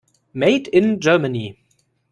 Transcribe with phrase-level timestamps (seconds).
[0.33, 1.59] Made in Germany.